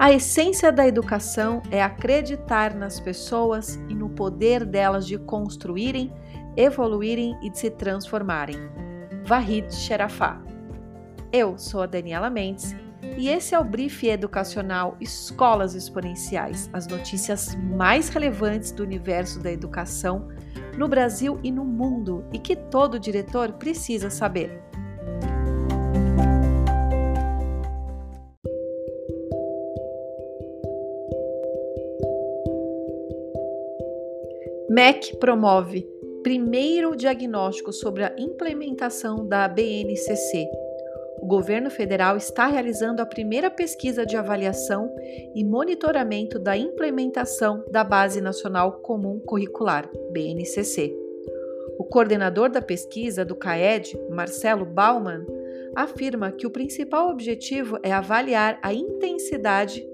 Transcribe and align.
A 0.00 0.10
essência 0.10 0.72
da 0.72 0.88
educação 0.88 1.60
é 1.70 1.82
acreditar 1.82 2.74
nas 2.74 2.98
pessoas 2.98 3.74
e 3.86 3.94
no 3.94 4.08
poder 4.08 4.64
delas 4.64 5.06
de 5.06 5.18
construírem, 5.18 6.10
evoluírem 6.56 7.36
e 7.42 7.50
de 7.50 7.58
se 7.58 7.68
transformarem. 7.68 8.56
Vahid 9.26 9.70
Sherafá. 9.74 10.40
Eu 11.30 11.58
sou 11.58 11.82
a 11.82 11.86
Daniela 11.86 12.30
Mendes 12.30 12.74
e 13.18 13.28
esse 13.28 13.54
é 13.54 13.58
o 13.58 13.62
Brief 13.62 14.02
Educacional 14.04 14.96
Escolas 15.02 15.74
Exponenciais, 15.74 16.70
as 16.72 16.86
notícias 16.86 17.54
mais 17.56 18.08
relevantes 18.08 18.72
do 18.72 18.82
universo 18.82 19.38
da 19.38 19.52
educação 19.52 20.28
no 20.78 20.88
Brasil 20.88 21.38
e 21.42 21.52
no 21.52 21.62
mundo 21.62 22.24
e 22.32 22.38
que 22.38 22.56
todo 22.56 22.98
diretor 22.98 23.52
precisa 23.52 24.08
saber. 24.08 24.69
MEC 34.72 35.16
promove 35.16 35.84
primeiro 36.22 36.94
diagnóstico 36.94 37.72
sobre 37.72 38.04
a 38.04 38.14
implementação 38.16 39.26
da 39.26 39.48
BNCC. 39.48 40.48
O 41.20 41.26
governo 41.26 41.68
federal 41.68 42.16
está 42.16 42.46
realizando 42.46 43.02
a 43.02 43.06
primeira 43.06 43.50
pesquisa 43.50 44.06
de 44.06 44.16
avaliação 44.16 44.88
e 45.34 45.42
monitoramento 45.42 46.38
da 46.38 46.56
implementação 46.56 47.64
da 47.68 47.82
Base 47.82 48.20
Nacional 48.20 48.74
Comum 48.74 49.18
Curricular, 49.18 49.90
BNCC. 50.12 50.96
O 51.76 51.82
coordenador 51.82 52.48
da 52.48 52.62
pesquisa 52.62 53.24
do 53.24 53.34
CAED, 53.34 53.98
Marcelo 54.08 54.64
Baumann, 54.64 55.26
afirma 55.74 56.30
que 56.30 56.46
o 56.46 56.50
principal 56.50 57.10
objetivo 57.10 57.76
é 57.82 57.90
avaliar 57.90 58.60
a 58.62 58.72
intensidade 58.72 59.84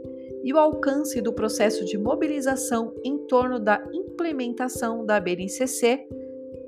e 0.44 0.52
o 0.52 0.58
alcance 0.58 1.22
do 1.22 1.32
processo 1.32 1.82
de 1.86 1.96
mobilização 1.96 2.94
em 3.02 3.16
torno 3.26 3.58
da 3.58 3.82
implementação 3.90 4.05
da 5.04 5.20
BNCC 5.20 6.06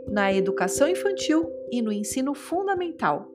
na 0.09 0.33
educação 0.33 0.89
infantil 0.89 1.51
e 1.71 1.83
no 1.83 1.93
ensino 1.93 2.35
fundamental. 2.35 3.27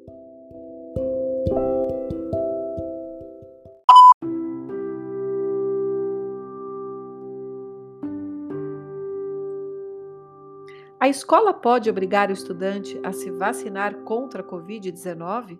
A 10.99 11.09
escola 11.09 11.53
pode 11.53 11.89
obrigar 11.89 12.29
o 12.29 12.33
estudante 12.33 12.99
a 13.03 13.11
se 13.11 13.29
vacinar 13.29 14.03
contra 14.03 14.41
a 14.41 14.45
Covid-19? 14.45 15.59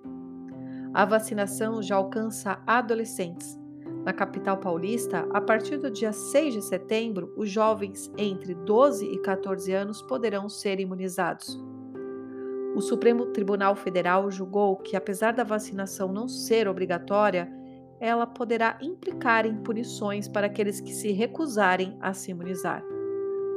A 0.94 1.06
vacinação 1.06 1.82
já 1.82 1.96
alcança 1.96 2.64
adolescentes 2.66 3.63
na 4.04 4.12
capital 4.12 4.58
paulista, 4.58 5.28
a 5.32 5.40
partir 5.40 5.78
do 5.78 5.90
dia 5.90 6.12
6 6.12 6.54
de 6.56 6.62
setembro, 6.62 7.34
os 7.38 7.50
jovens 7.50 8.12
entre 8.18 8.54
12 8.54 9.06
e 9.06 9.18
14 9.20 9.72
anos 9.72 10.02
poderão 10.02 10.50
ser 10.50 10.80
imunizados. 10.80 11.62
O 12.76 12.82
Supremo 12.82 13.28
Tribunal 13.28 13.76
Federal 13.76 14.30
julgou 14.30 14.76
que, 14.78 14.98
apesar 14.98 15.32
da 15.32 15.44
vacinação 15.44 16.12
não 16.12 16.28
ser 16.28 16.68
obrigatória, 16.68 17.50
ela 18.00 18.28
poderá 18.28 18.78
implicar 18.82 19.46
em 19.46 19.56
punições 19.56 20.28
para 20.28 20.48
aqueles 20.48 20.82
que 20.82 20.92
se 20.92 21.12
recusarem 21.12 21.98
a 22.02 22.14
se 22.14 22.32
imunizar. 22.32 22.84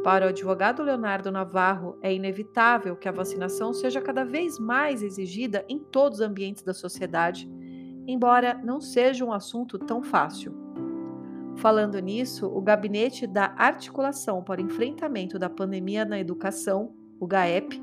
Para 0.04 0.26
o 0.26 0.28
advogado 0.28 0.84
Leonardo 0.84 1.32
Navarro, 1.32 1.98
é 2.00 2.14
inevitável 2.14 2.94
que 2.94 3.08
a 3.08 3.12
vacinação 3.12 3.72
seja 3.72 4.00
cada 4.00 4.24
vez 4.24 4.56
mais 4.56 5.02
exigida 5.02 5.64
em 5.68 5.80
todos 5.80 6.20
os 6.20 6.24
ambientes 6.24 6.62
da 6.62 6.72
sociedade 6.72 7.50
embora 8.06 8.54
não 8.62 8.80
seja 8.80 9.24
um 9.24 9.32
assunto 9.32 9.78
tão 9.78 10.02
fácil. 10.02 10.54
Falando 11.56 11.98
nisso, 11.98 12.46
o 12.46 12.60
Gabinete 12.60 13.26
da 13.26 13.54
Articulação 13.56 14.42
para 14.42 14.60
Enfrentamento 14.60 15.38
da 15.38 15.48
Pandemia 15.48 16.04
na 16.04 16.18
Educação, 16.18 16.94
o 17.18 17.26
GAEP, 17.26 17.82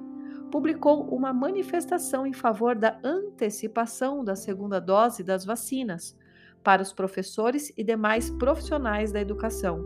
publicou 0.51 1.07
uma 1.09 1.33
manifestação 1.33 2.27
em 2.27 2.33
favor 2.33 2.75
da 2.75 2.99
antecipação 3.03 4.23
da 4.23 4.35
segunda 4.35 4.79
dose 4.79 5.23
das 5.23 5.43
vacinas 5.43 6.15
para 6.63 6.83
os 6.83 6.93
professores 6.93 7.73
e 7.75 7.83
demais 7.83 8.29
profissionais 8.29 9.11
da 9.11 9.19
educação. 9.19 9.83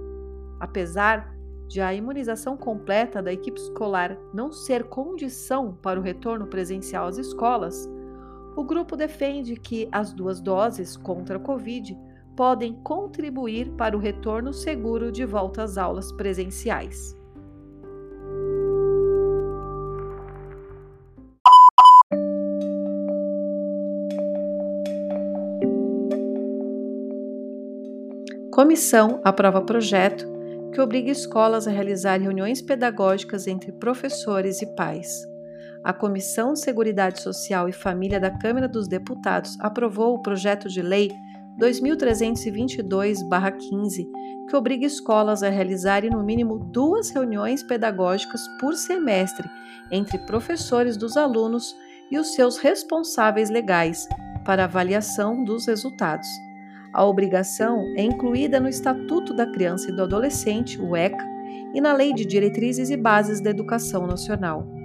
Apesar 0.60 1.34
de 1.68 1.82
a 1.82 1.94
imunização 1.94 2.58
completa 2.58 3.22
da 3.22 3.32
equipe 3.32 3.60
escolar 3.60 4.18
não 4.34 4.52
ser 4.52 4.84
condição 4.86 5.74
para 5.82 6.00
o 6.00 6.04
retorno 6.04 6.48
presencial 6.48 7.08
às 7.08 7.18
escolas, 7.18 7.90
o 8.58 8.64
grupo 8.64 8.98
defende 8.98 9.56
que 9.56 9.88
as 9.92 10.12
duas 10.12 10.42
doses 10.42 10.98
contra 10.98 11.38
a 11.38 11.40
Covid 11.40 11.96
podem 12.36 12.74
contribuir 12.74 13.70
para 13.74 13.96
o 13.96 14.00
retorno 14.00 14.52
seguro 14.52 15.12
de 15.12 15.24
volta 15.26 15.62
às 15.62 15.78
aulas 15.78 16.12
presenciais. 16.12 17.16
Comissão 28.52 29.22
aprova 29.24 29.62
projeto 29.62 30.26
que 30.74 30.82
obriga 30.82 31.12
escolas 31.12 31.68
a 31.68 31.72
realizar 31.72 32.20
reuniões 32.20 32.60
pedagógicas 32.60 33.46
entre 33.46 33.72
professores 33.72 34.64
e 34.64 34.76
pais 34.76 35.28
a 35.88 35.94
Comissão 35.94 36.52
de 36.52 36.60
Seguridade 36.60 37.22
Social 37.22 37.70
e 37.70 37.72
Família 37.72 38.20
da 38.20 38.30
Câmara 38.30 38.68
dos 38.68 38.90
Deputados 38.90 39.58
aprovou 39.62 40.16
o 40.16 40.22
projeto 40.22 40.68
de 40.68 40.82
lei 40.82 41.10
2322-15, 41.58 44.06
que 44.50 44.56
obriga 44.58 44.86
escolas 44.86 45.44
a 45.44 45.50
realizarem 45.50 46.10
no 46.10 46.22
mínimo 46.22 46.60
duas 46.60 47.10
reuniões 47.10 47.64
pedagógicas 47.64 48.46
por 48.60 48.74
semestre 48.74 49.50
entre 49.90 50.18
professores 50.18 50.98
dos 50.98 51.16
alunos 51.16 51.74
e 52.12 52.20
os 52.20 52.34
seus 52.34 52.58
responsáveis 52.58 53.50
legais 53.50 54.10
para 54.44 54.66
avaliação 54.66 55.42
dos 55.42 55.68
resultados. 55.68 56.28
A 56.92 57.06
obrigação 57.06 57.82
é 57.96 58.04
incluída 58.04 58.60
no 58.60 58.68
Estatuto 58.68 59.34
da 59.34 59.50
Criança 59.50 59.90
e 59.90 59.96
do 59.96 60.04
Adolescente, 60.04 60.82
o 60.82 60.98
ECA, 60.98 61.26
e 61.74 61.80
na 61.80 61.94
Lei 61.94 62.14
de 62.14 62.26
Diretrizes 62.26 62.90
e 62.90 62.98
Bases 62.98 63.40
da 63.40 63.52
Educação 63.52 64.06
Nacional. 64.06 64.77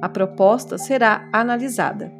A 0.00 0.08
proposta 0.08 0.76
será 0.78 1.28
analisada. 1.32 2.12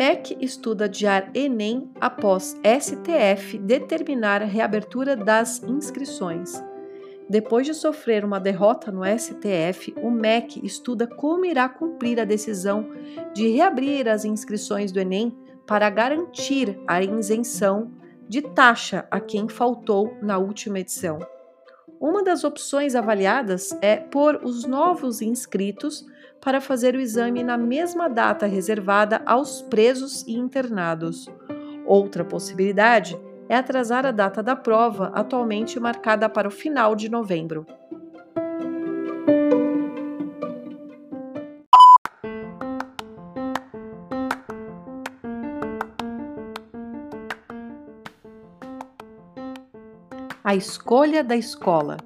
MEC 0.00 0.38
estuda 0.40 0.86
adiar 0.86 1.30
Enem 1.34 1.90
após 2.00 2.56
STF 2.64 3.58
determinar 3.58 4.40
a 4.40 4.46
reabertura 4.46 5.14
das 5.14 5.62
inscrições. 5.62 6.69
Depois 7.30 7.64
de 7.64 7.74
sofrer 7.74 8.24
uma 8.24 8.40
derrota 8.40 8.90
no 8.90 9.02
STF, 9.04 9.94
o 10.02 10.10
MEC 10.10 10.66
estuda 10.66 11.06
como 11.06 11.44
irá 11.44 11.68
cumprir 11.68 12.18
a 12.18 12.24
decisão 12.24 12.90
de 13.32 13.46
reabrir 13.46 14.08
as 14.08 14.24
inscrições 14.24 14.90
do 14.90 14.98
Enem 14.98 15.38
para 15.64 15.88
garantir 15.88 16.76
a 16.88 17.00
isenção 17.00 17.92
de 18.28 18.42
taxa 18.42 19.06
a 19.08 19.20
quem 19.20 19.48
faltou 19.48 20.16
na 20.20 20.38
última 20.38 20.80
edição. 20.80 21.20
Uma 22.00 22.24
das 22.24 22.42
opções 22.42 22.96
avaliadas 22.96 23.78
é 23.80 23.94
pôr 23.94 24.40
os 24.42 24.64
novos 24.64 25.22
inscritos 25.22 26.04
para 26.40 26.60
fazer 26.60 26.96
o 26.96 27.00
exame 27.00 27.44
na 27.44 27.56
mesma 27.56 28.08
data 28.08 28.44
reservada 28.44 29.22
aos 29.24 29.62
presos 29.62 30.26
e 30.26 30.32
internados. 30.32 31.28
Outra 31.86 32.24
possibilidade 32.24 33.16
é 33.50 33.56
atrasar 33.56 34.06
a 34.06 34.12
data 34.12 34.44
da 34.44 34.54
prova, 34.54 35.10
atualmente 35.12 35.80
marcada 35.80 36.28
para 36.28 36.46
o 36.46 36.52
final 36.52 36.94
de 36.94 37.08
novembro. 37.08 37.66
A 50.44 50.54
escolha 50.54 51.24
da 51.24 51.34
escola. 51.34 51.96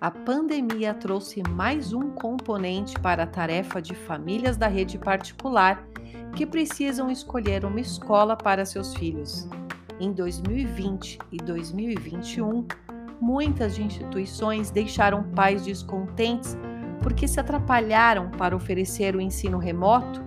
A 0.00 0.10
pandemia 0.10 0.92
trouxe 0.92 1.40
mais 1.50 1.92
um 1.92 2.10
componente 2.10 2.98
para 2.98 3.22
a 3.22 3.26
tarefa 3.28 3.80
de 3.80 3.94
famílias 3.94 4.56
da 4.56 4.66
rede 4.66 4.98
particular 4.98 5.86
que 6.34 6.44
precisam 6.44 7.08
escolher 7.08 7.64
uma 7.64 7.80
escola 7.80 8.36
para 8.36 8.64
seus 8.64 8.92
filhos. 8.96 9.48
Em 10.00 10.12
2020 10.12 11.18
e 11.30 11.36
2021, 11.36 12.66
muitas 13.20 13.78
instituições 13.78 14.70
deixaram 14.70 15.22
pais 15.22 15.62
descontentes 15.62 16.56
porque 17.02 17.28
se 17.28 17.38
atrapalharam 17.38 18.30
para 18.30 18.56
oferecer 18.56 19.14
o 19.14 19.20
ensino 19.20 19.58
remoto, 19.58 20.22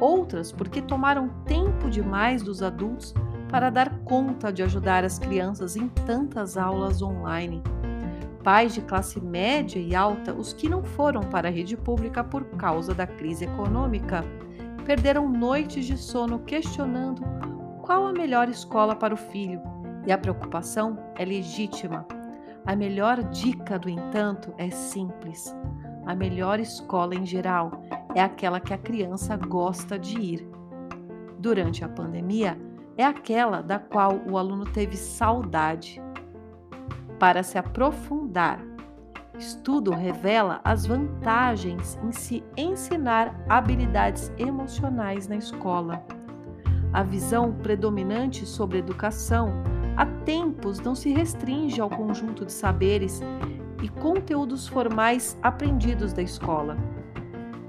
outras 0.00 0.50
porque 0.50 0.80
tomaram 0.80 1.28
tempo 1.44 1.90
demais 1.90 2.42
dos 2.42 2.62
adultos 2.62 3.12
para 3.50 3.68
dar 3.68 3.90
conta 4.04 4.50
de 4.50 4.62
ajudar 4.62 5.04
as 5.04 5.18
crianças 5.18 5.76
em 5.76 5.86
tantas 5.88 6.56
aulas 6.56 7.02
online. 7.02 7.62
pais 8.42 8.72
de 8.72 8.80
classe 8.80 9.20
média 9.20 9.78
e 9.78 9.94
alta, 9.94 10.32
os 10.32 10.54
que 10.54 10.66
não 10.66 10.82
foram 10.82 11.20
para 11.20 11.48
a 11.48 11.52
rede 11.52 11.76
pública 11.76 12.24
por 12.24 12.42
causa 12.56 12.94
da 12.94 13.06
crise 13.06 13.44
econômica, 13.44 14.24
perderam 14.86 15.28
noites 15.28 15.84
de 15.84 15.98
sono 15.98 16.38
questionando 16.38 17.22
qual 17.90 18.06
a 18.06 18.12
melhor 18.12 18.48
escola 18.48 18.94
para 18.94 19.12
o 19.12 19.16
filho, 19.16 19.60
e 20.06 20.12
a 20.12 20.16
preocupação 20.16 20.96
é 21.16 21.24
legítima. 21.24 22.06
A 22.64 22.76
melhor 22.76 23.20
dica, 23.24 23.80
do 23.80 23.88
entanto, 23.88 24.54
é 24.56 24.70
simples. 24.70 25.52
A 26.06 26.14
melhor 26.14 26.60
escola 26.60 27.16
em 27.16 27.26
geral 27.26 27.82
é 28.14 28.22
aquela 28.22 28.60
que 28.60 28.72
a 28.72 28.78
criança 28.78 29.36
gosta 29.36 29.98
de 29.98 30.16
ir. 30.20 30.48
Durante 31.40 31.84
a 31.84 31.88
pandemia, 31.88 32.56
é 32.96 33.04
aquela 33.04 33.60
da 33.60 33.80
qual 33.80 34.20
o 34.24 34.38
aluno 34.38 34.66
teve 34.66 34.96
saudade. 34.96 36.00
Para 37.18 37.42
se 37.42 37.58
aprofundar, 37.58 38.60
estudo 39.36 39.90
revela 39.90 40.60
as 40.62 40.86
vantagens 40.86 41.98
em 42.04 42.12
se 42.12 42.44
ensinar 42.56 43.34
habilidades 43.48 44.32
emocionais 44.38 45.26
na 45.26 45.34
escola. 45.34 46.00
A 46.92 47.04
visão 47.04 47.52
predominante 47.52 48.44
sobre 48.44 48.78
educação 48.78 49.62
há 49.96 50.04
tempos 50.24 50.80
não 50.80 50.94
se 50.94 51.10
restringe 51.10 51.80
ao 51.80 51.88
conjunto 51.88 52.44
de 52.44 52.52
saberes 52.52 53.20
e 53.80 53.88
conteúdos 53.88 54.66
formais 54.66 55.38
aprendidos 55.40 56.12
da 56.12 56.20
escola. 56.20 56.76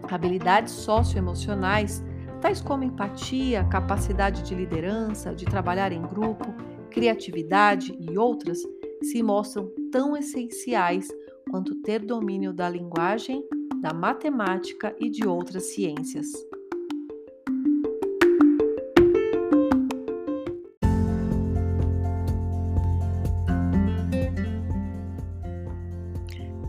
Habilidades 0.09 0.73
socioemocionais, 0.73 2.03
tais 2.41 2.61
como 2.61 2.83
empatia, 2.83 3.63
capacidade 3.65 4.41
de 4.41 4.55
liderança, 4.55 5.35
de 5.35 5.45
trabalhar 5.45 5.91
em 5.91 6.01
grupo, 6.01 6.53
criatividade 6.89 7.95
e 7.99 8.17
outras, 8.17 8.59
se 9.03 9.21
mostram 9.21 9.71
tão 9.91 10.17
essenciais 10.17 11.07
quanto 11.49 11.75
ter 11.75 11.99
domínio 11.99 12.51
da 12.51 12.67
linguagem, 12.67 13.43
da 13.79 13.93
matemática 13.93 14.95
e 14.99 15.09
de 15.09 15.27
outras 15.27 15.73
ciências. 15.73 16.27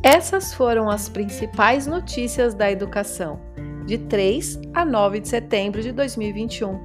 Essas 0.02 0.52
foram 0.52 0.90
as 0.90 1.08
principais 1.08 1.86
notícias 1.86 2.54
da 2.54 2.68
educação, 2.68 3.38
de 3.86 3.98
3 3.98 4.60
a 4.74 4.84
9 4.84 5.20
de 5.20 5.28
setembro 5.28 5.80
de 5.80 5.92
2021. 5.92 6.80